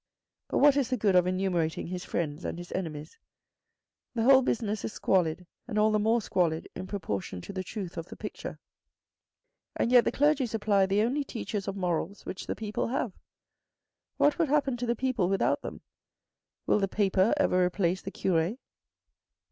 [0.47, 3.19] But what is the good of enumerating his friends and his enemies?
[4.15, 7.97] The whole business is squalid, and all the more squalid in proportion to the truth
[7.97, 8.57] of the picture.
[9.75, 13.11] And yet the clergy supply the only teachers of morals which the people have.
[14.17, 15.81] What would happen to the people without them?
[16.65, 18.57] Will the paper ever replace the cure?